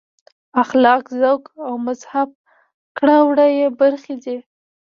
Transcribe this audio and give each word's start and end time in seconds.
اخلاق 0.63 1.03
ذوق 1.21 1.43
او 1.67 1.73
مهذب 1.85 2.29
کړه 2.97 3.17
وړه 3.27 3.47
یې 3.57 3.67
برخې 3.79 4.15
دي. 4.23 4.37